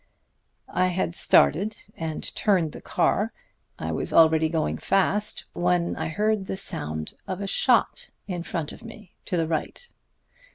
"I 0.67 0.87
had 0.87 1.13
started 1.13 1.77
and 1.95 2.23
turned 2.33 2.71
the 2.71 2.81
car 2.81 3.31
I 3.77 3.91
was 3.91 4.11
already 4.11 4.49
going 4.49 4.77
fast 4.79 5.45
when 5.53 5.95
I 5.95 6.07
heard 6.07 6.47
the 6.47 6.57
sound 6.57 7.13
of 7.27 7.39
a 7.39 7.45
shot 7.45 8.09
in 8.27 8.41
front 8.41 8.71
of 8.71 8.83
me, 8.83 9.13
to 9.25 9.37
the 9.37 9.47
right. 9.47 9.87